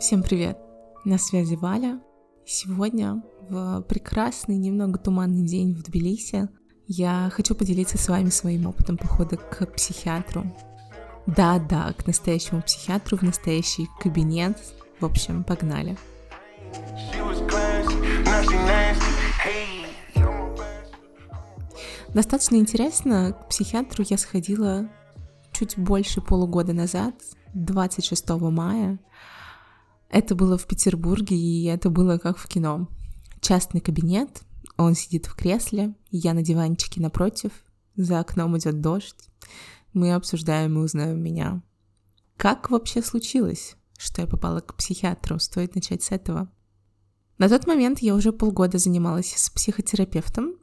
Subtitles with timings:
[0.00, 0.56] Всем привет!
[1.04, 2.00] На связи Валя.
[2.46, 6.48] Сегодня, в прекрасный, немного туманный день в Тбилиси,
[6.86, 10.44] я хочу поделиться с вами своим опытом похода к психиатру.
[11.26, 14.56] Да-да, к настоящему психиатру, в настоящий кабинет.
[15.00, 15.98] В общем, погнали.
[22.14, 24.88] Достаточно интересно, к психиатру я сходила
[25.50, 27.14] чуть больше полугода назад,
[27.52, 29.00] 26 мая.
[30.08, 32.88] Это было в Петербурге, и это было как в кино.
[33.40, 34.42] Частный кабинет,
[34.76, 37.52] он сидит в кресле, я на диванчике напротив,
[37.96, 39.28] за окном идет дождь.
[39.92, 41.62] Мы обсуждаем и узнаем меня.
[42.36, 45.38] Как вообще случилось, что я попала к психиатру?
[45.38, 46.50] Стоит начать с этого.
[47.36, 50.54] На тот момент я уже полгода занималась с психотерапевтом,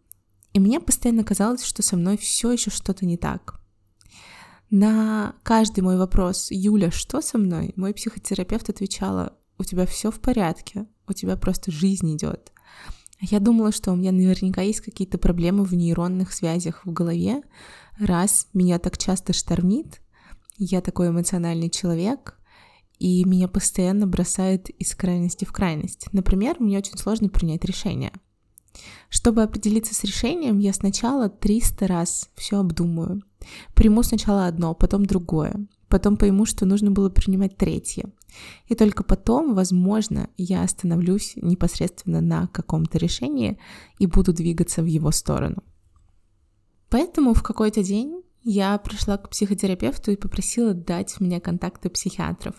[0.54, 3.60] и мне постоянно казалось, что со мной все еще что-то не так.
[4.78, 10.20] На каждый мой вопрос, Юля, что со мной, мой психотерапевт отвечала, у тебя все в
[10.20, 12.52] порядке, у тебя просто жизнь идет.
[13.22, 17.42] Я думала, что у меня наверняка есть какие-то проблемы в нейронных связях в голове,
[17.98, 20.02] раз меня так часто штормит,
[20.58, 22.38] я такой эмоциональный человек,
[23.00, 26.08] и меня постоянно бросает из крайности в крайность.
[26.12, 28.12] Например, мне очень сложно принять решение—
[29.10, 33.22] чтобы определиться с решением, я сначала 300 раз все обдумаю.
[33.74, 35.68] Приму сначала одно, потом другое.
[35.88, 38.12] Потом пойму, что нужно было принимать третье.
[38.68, 43.60] И только потом, возможно, я остановлюсь непосредственно на каком-то решении
[44.00, 45.64] и буду двигаться в его сторону.
[46.90, 52.56] Поэтому в какой-то день я пришла к психотерапевту и попросила дать мне контакты психиатров.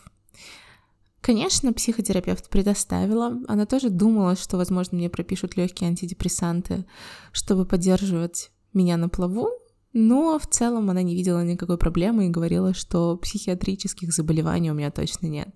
[1.20, 3.39] Конечно, психотерапевт предоставила.
[3.48, 6.87] Она тоже думала, что, возможно, мне пропишут легкие антидепрессанты,
[7.33, 9.51] чтобы поддерживать меня на плаву,
[9.98, 14.91] но в целом она не видела никакой проблемы и говорила, что психиатрических заболеваний у меня
[14.91, 15.48] точно нет.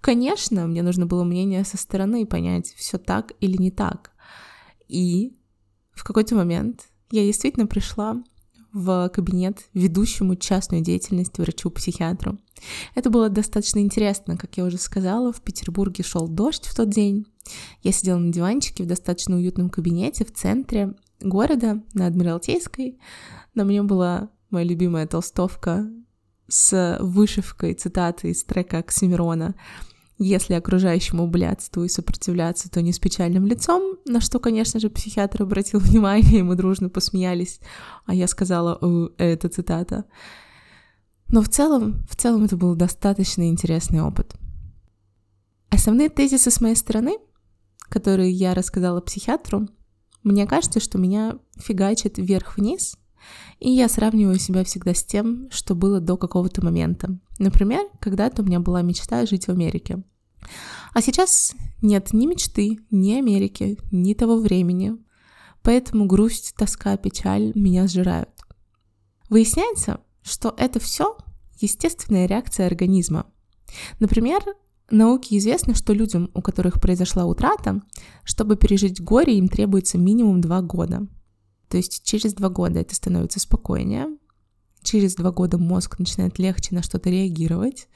[0.00, 4.12] Конечно, мне нужно было мнение со стороны понять, все так или не так.
[4.86, 5.36] И
[5.90, 8.22] в какой-то момент я действительно пришла
[8.72, 12.38] в кабинет ведущему частную деятельность врачу-психиатру.
[12.94, 17.26] Это было достаточно интересно, как я уже сказала, в Петербурге шел дождь в тот день.
[17.82, 22.98] Я сидела на диванчике в достаточно уютном кабинете в центре города, на Адмиралтейской.
[23.54, 25.90] На мне была моя любимая толстовка
[26.48, 29.54] с вышивкой цитаты из трека Оксимирона
[30.18, 35.42] если окружающему блядству и сопротивляться, то не с печальным лицом, на что, конечно же, психиатр
[35.42, 37.60] обратил внимание, и мы дружно посмеялись,
[38.04, 38.78] а я сказала,
[39.16, 40.04] это цитата.
[41.28, 44.34] Но в целом, в целом это был достаточно интересный опыт.
[45.70, 47.18] Основные тезисы с моей стороны,
[47.88, 49.68] которые я рассказала психиатру,
[50.28, 52.96] мне кажется, что меня фигачит вверх-вниз,
[53.58, 57.18] и я сравниваю себя всегда с тем, что было до какого-то момента.
[57.38, 60.02] Например, когда-то у меня была мечта жить в Америке.
[60.94, 64.96] А сейчас нет ни мечты, ни Америки, ни того времени.
[65.62, 68.30] Поэтому грусть, тоска, печаль меня сжирают.
[69.28, 71.16] Выясняется, что это все
[71.58, 73.26] естественная реакция организма.
[73.98, 74.42] Например,
[74.90, 77.82] науке известно, что людям, у которых произошла утрата,
[78.24, 81.06] чтобы пережить горе, им требуется минимум два года.
[81.68, 84.06] То есть через два года это становится спокойнее,
[84.82, 87.88] через два года мозг начинает легче на что-то реагировать,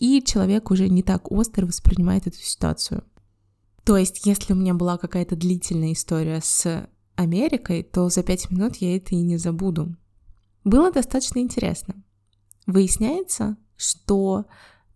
[0.00, 3.04] и человек уже не так остро воспринимает эту ситуацию.
[3.84, 8.76] То есть, если у меня была какая-то длительная история с Америкой, то за пять минут
[8.76, 9.96] я это и не забуду.
[10.64, 12.02] Было достаточно интересно.
[12.66, 14.46] Выясняется, что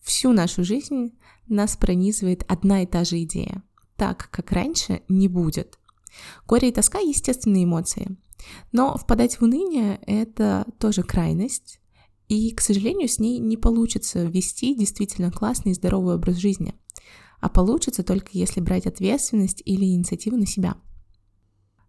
[0.02, 1.18] всю нашу жизнь
[1.48, 3.62] нас пронизывает одна и та же идея.
[3.96, 5.78] Так, как раньше, не будет.
[6.46, 8.16] Горе и тоска— естественные эмоции.
[8.72, 11.80] Но впадать в уныние— это тоже крайность,
[12.28, 16.74] и, к сожалению, с ней не получится вести действительно классный и здоровый образ жизни,
[17.40, 20.76] а получится только если брать ответственность или инициативу на себя.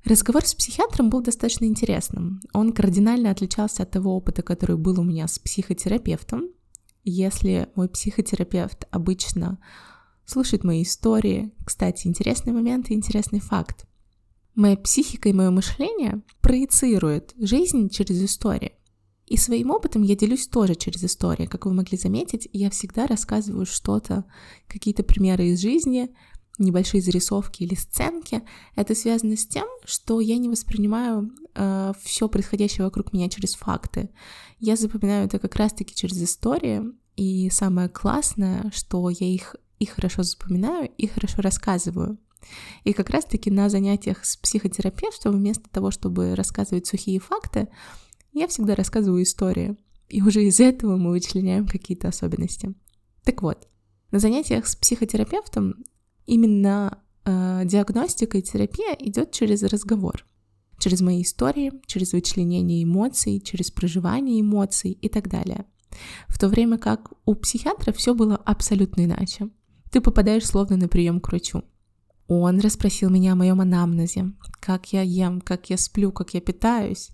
[0.05, 2.39] Разговор с психиатром был достаточно интересным.
[2.53, 6.49] Он кардинально отличался от того опыта, который был у меня с психотерапевтом.
[7.09, 9.59] Если мой психотерапевт обычно
[10.25, 13.85] слушает мои истории, кстати, интересный момент и интересный факт.
[14.55, 18.73] Моя психика и мое мышление проецирует жизнь через историю.
[19.25, 21.49] И своим опытом я делюсь тоже через историю.
[21.49, 24.25] Как вы могли заметить, я всегда рассказываю что-то,
[24.67, 26.09] какие-то примеры из жизни,
[26.57, 28.41] небольшие зарисовки или сценки.
[28.75, 34.09] Это связано с тем, что я не воспринимаю э, все происходящее вокруг меня через факты.
[34.59, 36.95] Я запоминаю это как раз-таки через историю.
[37.15, 42.17] И самое классное, что я их и хорошо запоминаю, и хорошо рассказываю.
[42.83, 47.67] И как раз-таки на занятиях с психотерапевтом вместо того, чтобы рассказывать сухие факты,
[48.33, 49.77] я всегда рассказываю истории.
[50.09, 52.73] И уже из этого мы вычленяем какие-то особенности.
[53.23, 53.67] Так вот,
[54.09, 55.83] На занятиях с психотерапевтом
[56.27, 60.25] именно э, диагностика и терапия идет через разговор,
[60.77, 65.65] через мои истории, через вычленение эмоций, через проживание эмоций и так далее.
[66.27, 69.49] В то время как у психиатра все было абсолютно иначе.
[69.91, 71.63] Ты попадаешь словно на прием к врачу.
[72.27, 77.11] Он расспросил меня о моем анамнезе, как я ем, как я сплю, как я питаюсь,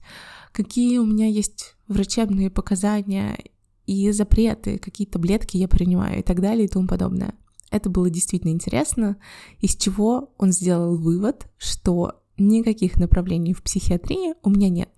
[0.52, 3.38] какие у меня есть врачебные показания
[3.86, 7.36] и запреты, какие таблетки я принимаю и так далее и тому подобное.
[7.74, 9.18] Это было действительно интересно,
[9.60, 14.92] из чего он сделал вывод, что никаких направлений в психиатрии у меня нет.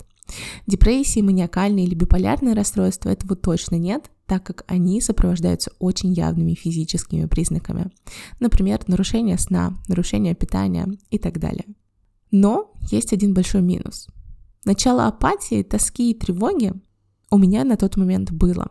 [0.68, 7.28] Депрессии, маниакальные или биполярные расстройства этого точно нет, так как они сопровождаются очень явными физическими
[7.28, 7.92] признаками.
[8.42, 11.66] Например, нарушение сна, нарушение питания и так далее.
[12.30, 14.10] Но есть один большой минус.
[14.66, 16.74] Начало апатии, тоски и тревоги
[17.32, 18.70] у меня на тот момент было.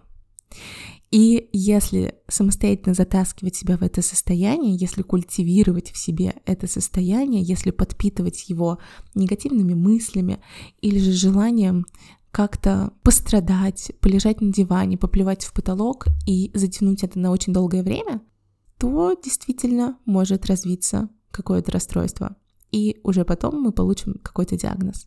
[1.15, 7.71] И если самостоятельно затаскивать себя в это состояние, если культивировать в себе это состояние, если
[7.71, 8.81] подпитывать его
[9.15, 10.41] негативными мыслями
[10.81, 11.87] или же желанием
[12.33, 18.21] как-то пострадать, полежать на диване, поплевать в потолок и затянуть это на очень долгое время,
[18.77, 22.35] то действительно может развиться какое-то расстройство.
[22.73, 25.07] И уже потом мы получим какой-то диагноз.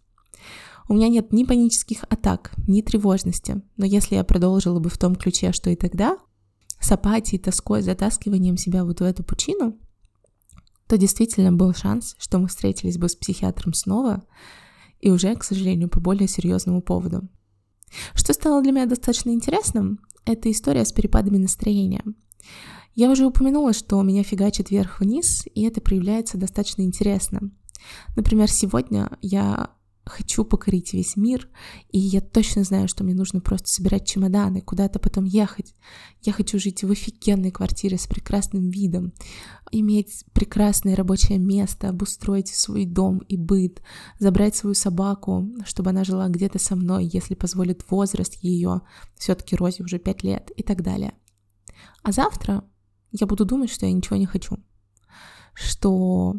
[0.87, 5.15] У меня нет ни панических атак, ни тревожности, но если я продолжила бы в том
[5.15, 6.17] ключе, что и тогда,
[6.79, 9.77] с апатией, тоской, затаскиванием себя вот в эту пучину,
[10.87, 14.23] то действительно был шанс, что мы встретились бы с психиатром снова,
[15.01, 17.27] и уже, к сожалению, по более серьезному поводу.
[18.13, 22.03] Что стало для меня достаточно интересным, это история с перепадами настроения.
[22.95, 27.51] Я уже упомянула, что меня фигачит вверх-вниз, и это проявляется достаточно интересно.
[28.15, 29.69] Например, сегодня я
[30.07, 31.49] хочу покорить весь мир,
[31.91, 35.75] и я точно знаю, что мне нужно просто собирать чемоданы, куда-то потом ехать.
[36.21, 39.13] Я хочу жить в офигенной квартире с прекрасным видом,
[39.71, 43.81] иметь прекрасное рабочее место, обустроить свой дом и быт,
[44.19, 48.81] забрать свою собаку, чтобы она жила где-то со мной, если позволит возраст ее,
[49.17, 51.13] все-таки Розе уже пять лет и так далее.
[52.03, 52.63] А завтра
[53.11, 54.57] я буду думать, что я ничего не хочу,
[55.53, 56.35] что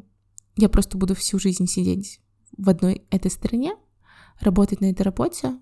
[0.56, 2.20] я просто буду всю жизнь сидеть
[2.58, 3.74] в одной этой стране,
[4.40, 5.58] работать на этой работе,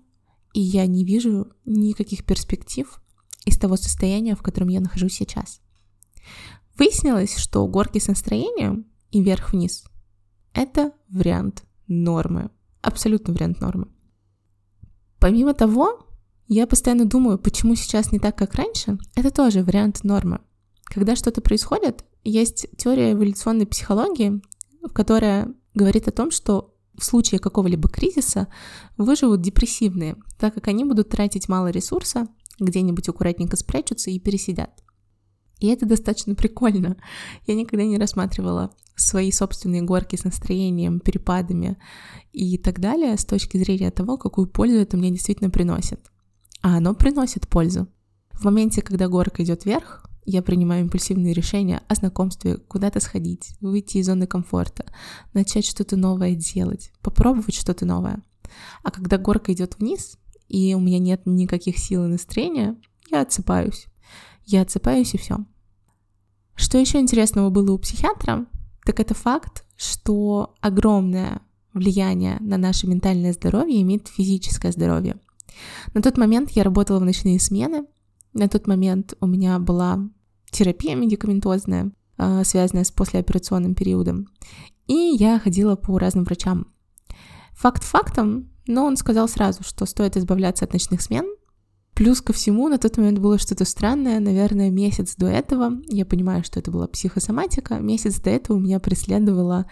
[0.53, 3.01] и я не вижу никаких перспектив
[3.45, 5.61] из того состояния, в котором я нахожусь сейчас.
[6.77, 9.85] Выяснилось, что горки с настроением и вверх-вниз—
[10.53, 12.49] это вариант нормы,
[12.81, 13.87] абсолютно вариант нормы.
[15.19, 16.07] Помимо того,
[16.47, 20.41] я постоянно думаю, почему сейчас не так, как раньше, это тоже вариант нормы.
[20.83, 24.41] Когда что-то происходит, есть теория эволюционной психологии,
[24.93, 28.47] которая говорит о том, что в случае какого-либо кризиса
[28.97, 32.27] выживут депрессивные, так как они будут тратить мало ресурса,
[32.59, 34.83] где-нибудь аккуратненько спрячутся и пересидят.
[35.59, 36.97] И это достаточно прикольно.
[37.45, 41.77] Я никогда не рассматривала свои собственные горки с настроением, перепадами
[42.31, 45.99] и так далее с точки зрения того, какую пользу это мне действительно приносит.
[46.61, 47.87] А оно приносит пользу.
[48.31, 53.97] В моменте, когда горка идет вверх, я принимаю импульсивные решения о знакомстве, куда-то сходить, выйти
[53.97, 54.85] из зоны комфорта,
[55.33, 58.21] начать что-то новое делать, попробовать что-то новое.
[58.83, 60.17] А когда горка идет вниз,
[60.49, 62.75] и у меня нет никаких сил и настроения,
[63.09, 63.87] я отсыпаюсь.
[64.45, 65.37] Я отсыпаюсь и все.
[66.55, 68.47] Что еще интересного было у психиатра,
[68.85, 71.41] так это факт, что огромное
[71.73, 75.17] влияние на наше ментальное здоровье имеет физическое здоровье.
[75.93, 77.85] На тот момент я работала в ночные смены,
[78.33, 80.09] на тот момент у меня была
[80.51, 84.27] терапия медикаментозная, а, связанная с послеоперационным периодом.
[84.87, 86.67] И я ходила по разным врачам.
[87.53, 91.25] Факт фактом, но он сказал сразу, что стоит избавляться от ночных смен.
[91.93, 94.19] Плюс ко всему, на тот момент было что-то странное.
[94.19, 98.79] Наверное, месяц до этого, я понимаю, что это была психосоматика, месяц до этого у меня
[98.79, 99.65] преследовала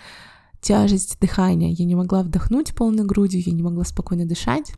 [0.60, 1.70] тяжесть дыхания.
[1.70, 4.74] Я не могла вдохнуть полной грудью, я не могла спокойно дышать.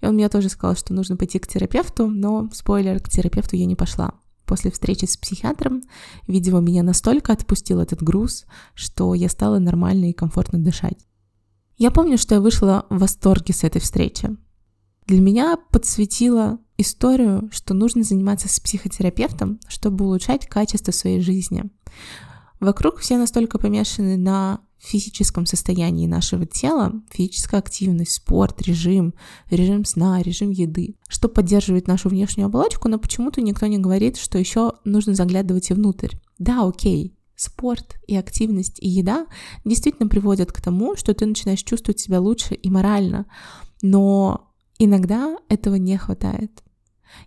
[0.00, 3.66] И он мне тоже сказал, что нужно пойти к терапевту, но, спойлер, к терапевту я
[3.66, 4.14] не пошла.
[4.48, 5.82] После встречи с психиатром,
[6.26, 10.96] видимо, меня настолько отпустил этот груз, что я стала нормально и комфортно дышать.
[11.76, 14.34] Я помню, что я вышла в восторге с этой встречи.
[15.06, 21.64] Для меня подсветила историю, что нужно заниматься с психотерапевтом, чтобы улучшать качество своей жизни.
[22.60, 29.14] Вокруг все настолько помешаны на физическом состоянии нашего тела, физическая активность, спорт, режим,
[29.50, 34.38] режим сна, режим еды, что поддерживает нашу внешнюю оболочку, но почему-то никто не говорит, что
[34.38, 36.14] еще нужно заглядывать и внутрь.
[36.38, 39.26] Да, окей, спорт и активность и еда
[39.64, 43.26] действительно приводят к тому, что ты начинаешь чувствовать себя лучше и морально,
[43.82, 46.62] но иногда этого не хватает.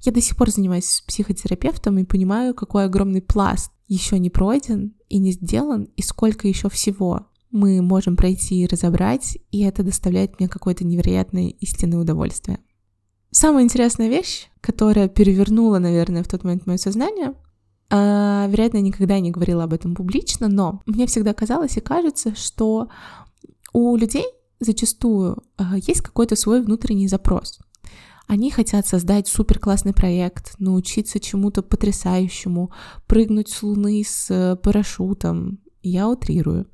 [0.02, 5.18] Я до сих пор занимаюсь психотерапевтом и понимаю, какой огромный пласт еще не пройден и
[5.18, 10.48] не сделан, и сколько еще всего мы можем пройти и разобрать, и это доставляет мне
[10.48, 12.60] какое-то невероятное истинное удовольствие.
[13.32, 17.34] Самая интересная вещь, которая перевернула, наверное, в тот момент мое сознание,
[17.89, 22.89] э, вероятно, никогда не говорила об этом публично, но мне всегда казалось и кажется, что
[23.74, 24.25] у людей
[24.60, 27.60] зачастую э, есть какой-то свой внутренний запрос.
[28.32, 32.72] Они хотят создать супер классный проект, научиться чему-то потрясающему,
[33.06, 36.68] прыгнуть с Луны с э, парашютом, я утрирую,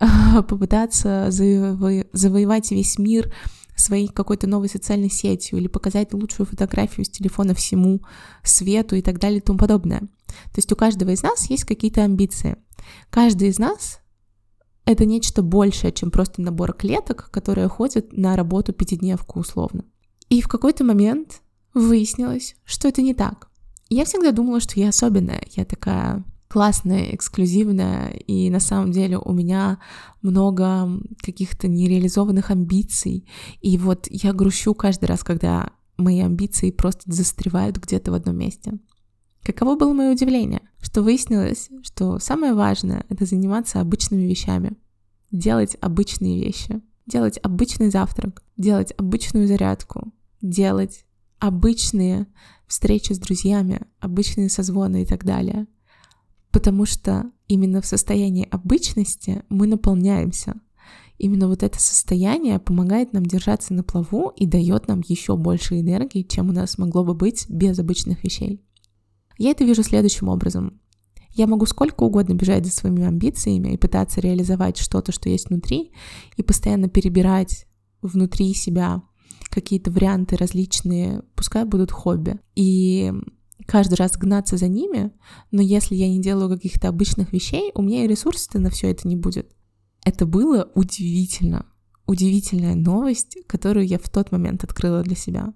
[0.48, 3.32] попытаться заво- завоевать весь мир
[3.76, 8.02] своей какой-то новой социальной сетью или показать лучшую фотографию с телефона всему
[8.42, 10.00] свету и так далее и тому подобное.
[10.00, 12.56] То есть у каждого из нас есть какие-то амбиции.
[13.08, 14.00] Каждый из нас—
[14.84, 19.84] это нечто большее, чем просто набор клеток, которые ходят на работу пятидневку условно.
[20.28, 21.42] И в какой-то момент
[21.74, 23.48] выяснилось, что это не так.
[23.88, 29.32] Я всегда думала, что я особенная, я такая классная, эксклюзивная, и на самом деле у
[29.32, 29.78] меня
[30.22, 30.88] много
[31.22, 33.28] каких-то нереализованных амбиций.
[33.60, 38.78] И вот я грущу каждый раз, когда мои амбиции просто застревают где-то в одном месте.
[39.42, 44.76] Каково было мое удивление, что выяснилось, что самое важное— это заниматься обычными вещами,
[45.30, 51.04] делать обычные вещи, делать обычный завтрак, делать обычную зарядку, делать
[51.38, 52.26] обычные
[52.66, 55.66] встречи с друзьями, обычные созвоны и так далее.
[56.50, 60.54] Потому что именно в состоянии обычности мы наполняемся.
[61.18, 66.22] Именно вот это состояние помогает нам держаться на плаву и дает нам еще больше энергии,
[66.22, 68.62] чем у нас могло бы быть без обычных вещей.
[69.36, 70.80] Я это вижу следующим образом.
[71.30, 75.92] Я могу сколько угодно бежать за своими амбициями и пытаться реализовать что-то, что есть внутри,
[76.36, 77.66] и постоянно перебирать
[78.00, 79.02] внутри себя
[79.50, 82.38] какие-то варианты различные, пускай будут хобби.
[82.54, 83.12] И
[83.66, 85.12] каждый раз гнаться за ними,
[85.50, 89.06] но если я не делаю каких-то обычных вещей, у меня и ресурсов на все это
[89.06, 89.54] не будет.
[90.04, 91.66] Это было удивительно.
[92.06, 95.52] Удивительная новость, которую я в тот момент открыла для себя.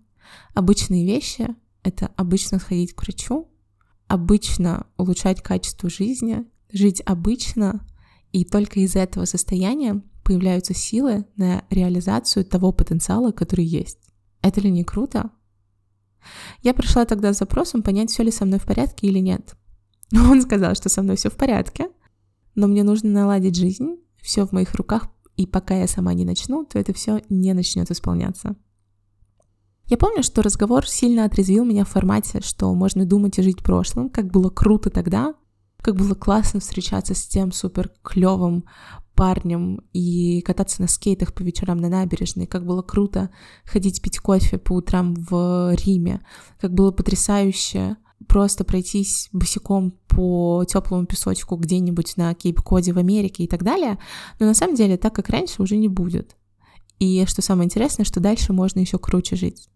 [0.55, 3.49] Обычные вещи— это обычно сходить к врачу,
[4.07, 7.87] обычно улучшать качество жизни, жить обычно,
[8.33, 13.99] и только из этого состояния появляются силы на реализацию того потенциала, который есть.
[14.41, 15.31] Это ли не круто?
[16.62, 19.57] Я пришла тогда с запросом понять, все ли со мной в порядке или нет.
[20.12, 21.88] Он сказал, что со мной все в порядке,
[22.55, 26.64] но мне нужно наладить жизнь, все в моих руках, и пока я сама не начну,
[26.64, 28.57] то это все не начнет исполняться.
[29.87, 34.11] Я помню, что разговор сильно отрезвил меня в формате, что можно думать и жить прошлым,
[34.11, 35.35] как было круто тогда,
[35.83, 38.65] как было классно встречаться с тем супер клевым
[39.15, 43.31] парнем и кататься на скейтах по вечерам на набережной, как было круто
[43.65, 46.25] ходить пить кофе по утрам в Риме,
[46.59, 47.97] как было потрясающе
[48.29, 53.99] просто пройтись босиком по теплому песочку где-нибудь на Кейп-Коде в Америке и так далее,
[54.39, 56.37] но на самом деле так, как раньше, уже не будет.
[56.99, 59.69] И что самое интересное, что дальше можно еще круче жить.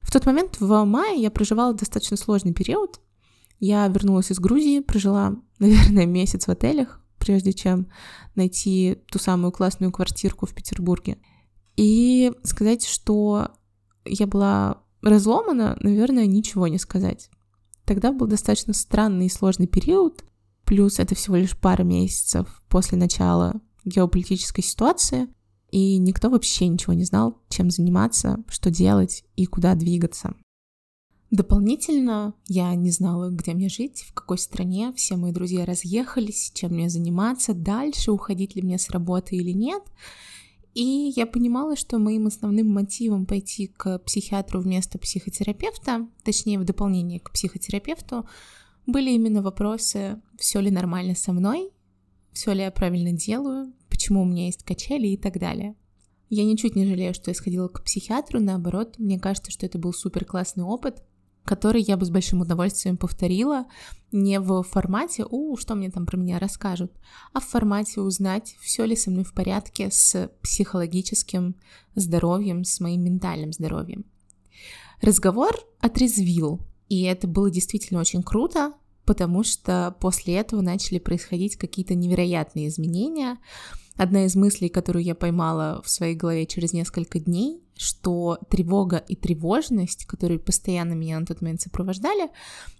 [0.00, 3.00] В тот момент в мае я проживала достаточно сложный период,
[3.60, 7.88] я вернулась из Грузии, прожила, наверное, месяц в отелях, прежде чем
[8.34, 11.18] найти ту самую классную квартирку в Петербурге.
[11.76, 13.52] И сказать, что
[14.04, 17.30] я была разломана, наверное, ничего не сказать.
[17.84, 20.24] Тогда был достаточно странный и сложный период,
[20.64, 25.28] плюс это всего лишь пара месяцев после начала геополитической ситуации,
[25.70, 30.34] и никто вообще ничего не знал, чем заниматься, что делать и куда двигаться.
[31.30, 34.92] Дополнительно я не знала, где мне жить, в какой стране.
[34.96, 39.82] Все мои друзья разъехались, чем мне заниматься, дальше уходить ли мне с работы или нет.
[40.72, 47.20] И я понимала, что моим основным мотивом пойти к психиатру вместо психотерапевта, точнее в дополнение
[47.20, 48.26] к психотерапевту,
[48.86, 51.70] были именно вопросы, все ли нормально со мной,
[52.32, 55.74] все ли я правильно делаю, почему у меня есть качели и так далее.
[56.30, 59.92] Я ничуть не жалею, что я сходила к психиатру, наоборот, мне кажется, что это был
[59.92, 61.02] супер классный опыт,
[61.48, 63.64] который я бы с большим удовольствием повторила
[64.12, 66.92] не в формате «У, что мне там про меня расскажут»,
[67.32, 71.56] а в формате узнать, все ли со мной в порядке с психологическим
[71.94, 74.04] здоровьем, с моим ментальным здоровьем.
[75.00, 78.74] Разговор отрезвил, и это было действительно очень круто,
[79.06, 83.38] потому что после этого начали происходить какие-то невероятные изменения.
[83.96, 89.16] Одна из мыслей, которую я поймала в своей голове через несколько дней, что тревога и
[89.16, 92.28] тревожность, которые постоянно меня на тот момент сопровождали,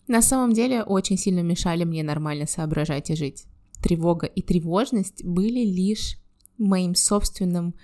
[0.06, 3.44] на самом деле очень сильно мешали мне нормально соображать и жить.
[3.82, 6.18] Тревога и тревожность были лишь
[6.58, 7.74] моим собственным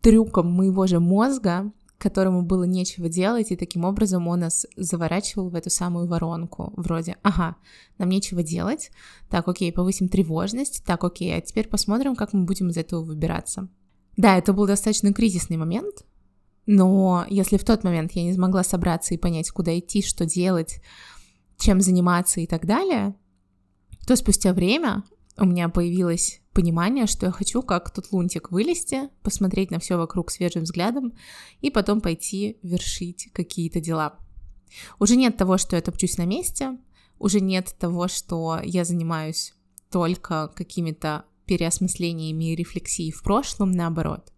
[0.00, 5.54] трюком моего же мозга, которому было нечего делать, и таким образом он нас заворачивал в
[5.54, 6.72] эту самую воронку.
[6.76, 7.56] Вроде, ага,
[7.98, 8.90] нам нечего делать,
[9.30, 13.68] так, окей, повысим тревожность, так, окей, а теперь посмотрим, как мы будем из этого выбираться.
[14.16, 16.04] Да, это был достаточно кризисный момент,
[16.66, 20.80] но если в тот момент я не смогла собраться и понять, куда идти, что делать,
[21.58, 23.14] чем заниматься и так далее,
[24.06, 25.04] то спустя время
[25.36, 30.30] у меня появилось понимание, что я хочу как тот лунтик вылезти, посмотреть на все вокруг
[30.30, 31.12] свежим взглядом
[31.60, 34.18] и потом пойти вершить какие-то дела.
[34.98, 36.78] Уже нет того, что я топчусь на месте,
[37.18, 39.54] уже нет того, что я занимаюсь
[39.90, 44.33] только какими-то переосмыслениями и рефлексией в прошлом, наоборот.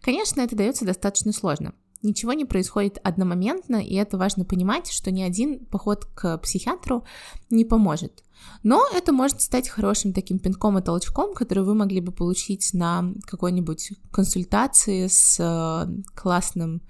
[0.00, 1.74] Конечно, это дается достаточно сложно.
[2.02, 7.04] Ничего не происходит одномоментно, и это важно понимать, что ни один поход к психиатру
[7.48, 8.22] не поможет.
[8.62, 13.14] Но это может стать хорошим таким пинком и толчком, который вы могли бы получить на
[13.24, 16.82] какой-нибудь консультации с э, классным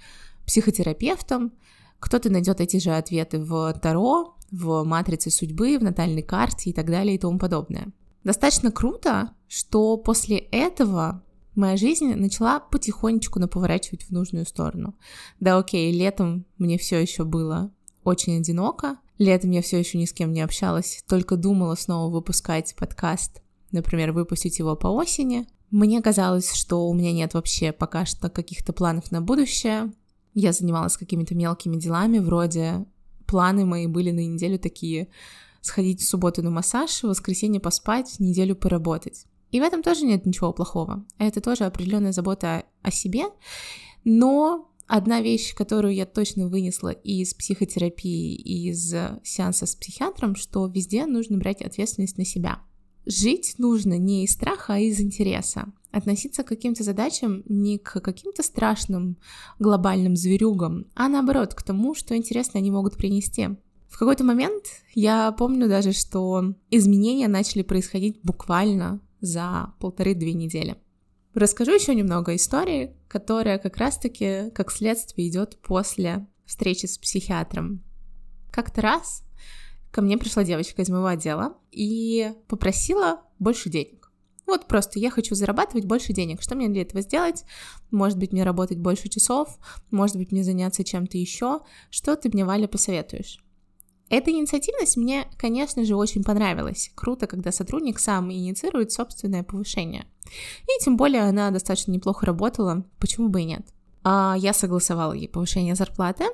[0.47, 1.52] психотерапевтом.
[2.00, 6.87] Кто-то найдет эти же ответы в Таро, в матрице судьбы, в натальной карте и так
[6.87, 7.93] далее и тому подобное.
[8.25, 11.24] Достаточно круто, что после этого
[11.55, 14.95] моя жизнь начала потихонечку наповорачивать в нужную сторону.
[15.41, 17.71] Да, окей, летом мне все еще было
[18.03, 22.75] очень одиноко, Летом я все еще ни с кем не общалась, только думала снова выпускать
[22.75, 25.47] подкаст, например, выпустить его по осени.
[25.71, 29.93] Мне казалось, что у меня нет вообще пока что каких-то планов на будущее.
[30.35, 32.87] Я занималась какими-то мелкими делами, вроде
[33.27, 35.09] планы мои были на неделю такие
[35.61, 39.27] сходить в субботу на массаж, в воскресенье поспать, неделю поработать.
[39.55, 41.07] И в этом тоже нет ничего плохого.
[41.17, 43.27] Это тоже определенная забота о себе,
[44.03, 51.07] но Одна вещь, которую я точно вынесла из психотерапии, из сеанса с психиатром, что везде
[51.07, 52.61] нужно брать ответственность на себя.
[53.07, 55.73] Жить нужно не из страха, а из интереса.
[55.91, 59.17] Относиться к каким-то задачам не к каким-то страшным
[59.59, 63.57] глобальным зверюгам, а наоборот, к тому, что интересно они могут принести.
[63.89, 70.77] В какой-то момент я помню даже, что изменения начали происходить буквально за полторы-две недели.
[71.35, 77.83] Расскажу еще немного истории, которая как раз-таки как следствие идет после встречи с психиатром.
[78.53, 79.25] Как-то раз
[79.91, 84.13] ко мне пришла девочка из моего отдела и попросила больше денег.
[84.47, 86.43] Вот просто я хочу зарабатывать больше денег.
[86.43, 87.45] Что мне для этого сделать?
[87.91, 89.59] Может быть, мне работать больше часов,
[89.91, 91.61] может быть, мне заняться чем-то еще.
[91.91, 93.43] Что ты мне, Валя, посоветуешь?
[94.11, 96.90] Эта инициативность мне, конечно же, очень понравилась.
[96.95, 100.07] Круто, когда сотрудник сам инициирует собственное повышение.
[100.64, 103.67] И тем более она достаточно неплохо работала, почему бы и нет.
[104.03, 106.25] А я согласовала ей повышение зарплаты,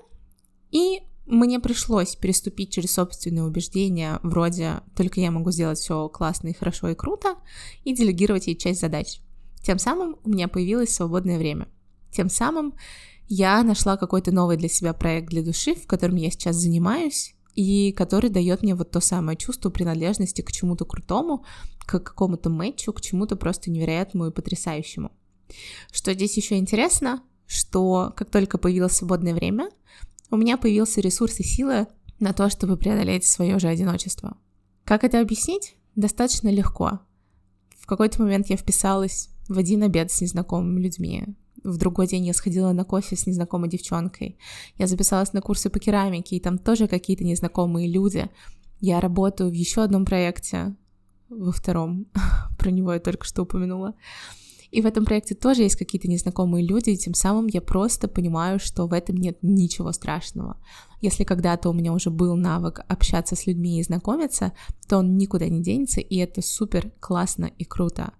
[0.70, 6.54] и мне пришлось переступить через собственные убеждения, вроде «только я могу сделать все классно и
[6.54, 7.36] хорошо и круто»,
[7.84, 9.20] и делегировать ей часть задач.
[9.62, 11.68] Тем самым у меня появилось свободное время.
[12.10, 12.74] Тем самым
[13.28, 17.92] я нашла какой-то новый для себя проект для души, в котором я сейчас занимаюсь, и
[17.92, 21.44] который дает мне вот то самое чувство принадлежности к чему-то крутому,
[21.78, 25.10] к какому-то мэтчу, к чему-то просто невероятному и потрясающему.
[25.90, 29.70] Что здесь еще интересно, что как только появилось свободное время,
[30.30, 31.88] у меня появился ресурс и сила
[32.20, 34.36] на то, чтобы преодолеть свое же одиночество.
[34.84, 35.74] Как это объяснить?
[35.96, 37.00] Достаточно легко.
[37.76, 42.34] В какой-то момент я вписалась в один обед с незнакомыми людьми, в другой день я
[42.34, 44.38] сходила на кофе с незнакомой девчонкой.
[44.78, 48.28] Я записалась на курсы по керамике, и там тоже какие-то незнакомые люди.
[48.80, 50.74] Я работаю в еще одном проекте,
[51.28, 52.06] во втором,
[52.58, 53.94] про него я только что упомянула.
[54.70, 58.60] И в этом проекте тоже есть какие-то незнакомые люди, и тем самым я просто понимаю,
[58.60, 60.58] что в этом нет ничего страшного.
[61.00, 64.52] Если когда-то у меня уже был навык общаться с людьми и знакомиться,
[64.88, 68.12] то он никуда не денется, и это супер классно и круто.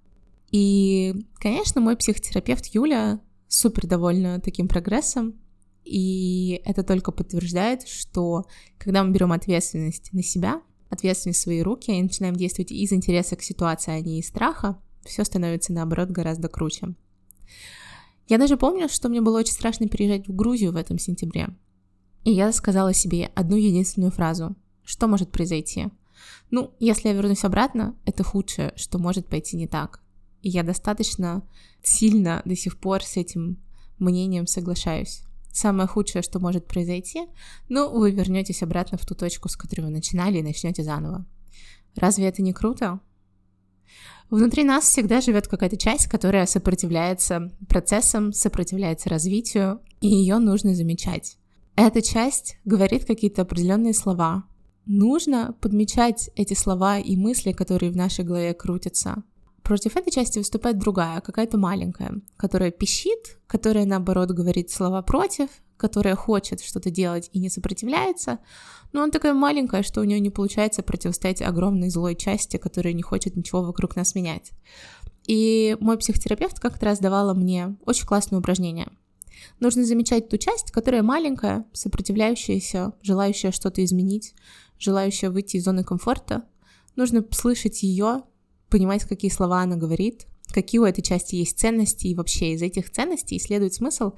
[0.51, 3.21] И, конечно, мой психотерапевт Юля
[3.51, 5.35] супер довольна таким прогрессом,
[5.85, 8.47] и это только подтверждает, что
[8.79, 13.37] когда мы берем ответственность на себя, ответственность в свои руки и начинаем действовать из интереса
[13.37, 16.95] к ситуации, а не из страха, все становится, наоборот, гораздо круче.
[18.29, 21.49] Я даже помню, что мне было очень страшно переезжать в Грузию в этом сентябре.
[22.23, 24.55] И я сказала себе одну единственную фразу.
[24.85, 25.89] Что может произойти?
[26.51, 30.03] Ну, если я вернусь обратно, это худшее, что может пойти не так.
[30.43, 31.43] И я достаточно
[31.83, 33.59] сильно до сих пор с этим
[33.99, 35.23] мнением соглашаюсь.
[35.53, 37.27] Самое худшее, что может произойти,
[37.69, 41.27] ну, вы вернетесь обратно в ту точку, с которой вы начинали, и начнете заново.
[41.97, 43.01] Разве это не круто?
[44.31, 51.37] Внутри нас всегда живет какая-то часть, которая сопротивляется процессам, сопротивляется развитию, и ее нужно замечать.
[51.75, 54.45] Эта часть говорит какие-то определенные слова.
[54.87, 59.25] Нужно подмечать эти слова и мысли, которые в нашей голове крутятся
[59.71, 66.17] против этой части выступает другая, какая-то маленькая, которая пищит, которая, наоборот, говорит слова против, которая
[66.17, 68.41] хочет что-то делать и не сопротивляется,
[68.93, 73.03] но она такая маленькая, что у нее не получается противостоять огромной злой части, которая не
[73.03, 74.51] хочет ничего вокруг нас менять.
[75.29, 78.89] И мой психотерапевт как-то раз давала мне очень классное упражнение.
[79.61, 84.35] Нужно замечать ту часть, которая маленькая, сопротивляющаяся, желающая что-то изменить,
[84.81, 86.43] желающая выйти из зоны комфорта.
[86.97, 88.25] Нужно слышать ее,
[88.71, 92.91] понимать, какие слова она говорит, какие у этой части есть ценности, и вообще из этих
[92.91, 94.13] ценностей следует смысл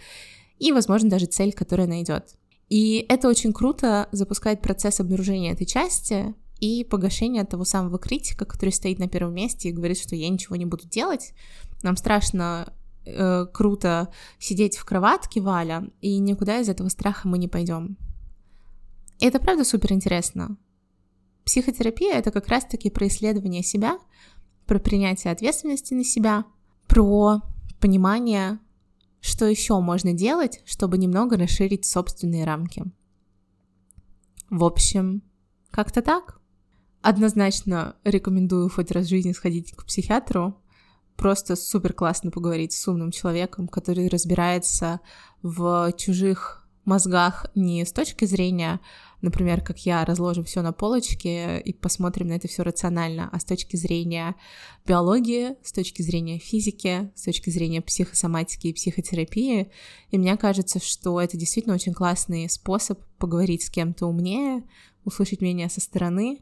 [0.58, 2.36] и, возможно, даже цель, которая найдет.
[2.68, 8.70] И это очень круто запускает процесс обнаружения этой части и погашения того самого критика, который
[8.70, 11.34] стоит на первом месте и говорит, что я ничего не буду делать.
[11.82, 12.72] Нам страшно
[13.04, 17.98] э, круто сидеть в кроватке, Валя, и никуда из этого страха мы не пойдем.
[19.20, 20.56] Это правда супер интересно.
[21.44, 23.98] Психотерапия это как раз-таки про исследование себя,
[24.72, 26.46] про принятие ответственности на себя,
[26.88, 27.42] про
[27.78, 28.58] понимание,
[29.20, 32.82] что еще можно делать, чтобы немного расширить собственные рамки.
[34.48, 35.20] В общем,
[35.70, 36.40] как-то так.
[37.02, 40.56] Однозначно рекомендую хоть раз в жизни сходить к психиатру,
[41.16, 45.00] просто супер классно поговорить с умным человеком, который разбирается
[45.42, 48.80] в чужих мозгах не с точки зрения,
[49.20, 53.44] например, как я, разложим все на полочке и посмотрим на это все рационально, а с
[53.44, 54.34] точки зрения
[54.86, 59.70] биологии, с точки зрения физики, с точки зрения психосоматики и психотерапии.
[60.10, 64.64] И мне кажется, что это действительно очень классный способ поговорить с кем-то умнее,
[65.04, 66.40] услышать мнение со стороны.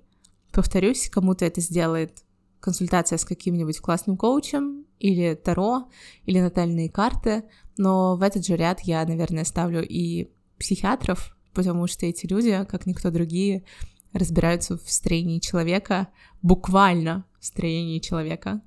[0.53, 2.25] Повторюсь, кому-то это сделает
[2.61, 5.89] консультация с каким-нибудь классным коучем, или Таро,
[6.27, 7.43] или натальные карты,
[7.77, 12.87] но в этот же ряд я, наверное, ставлю и психиатров, потому что эти люди, как
[12.87, 13.65] никто другие,
[14.13, 16.09] разбираются в строении человека,
[16.43, 18.61] буквально в строении человека.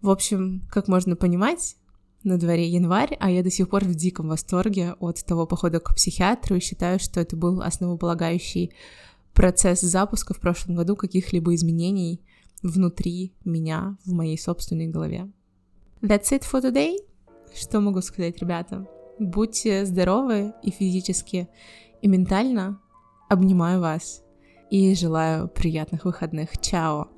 [0.00, 1.76] В общем, как можно понимать,
[2.24, 5.94] на дворе январь, а я до сих пор в диком восторге от того похода к
[5.94, 8.72] психиатру и считаю, что это был основополагающий
[9.34, 12.22] процесс запуска в прошлом году каких-либо изменений
[12.62, 15.30] внутри меня, в моей собственной голове.
[16.00, 16.98] That's it for today.
[17.54, 18.86] Что могу сказать, ребята?
[19.18, 21.48] Будьте здоровы и физически,
[22.02, 22.80] и ментально.
[23.28, 24.22] Обнимаю вас
[24.70, 26.58] и желаю приятных выходных.
[26.60, 27.13] Чао!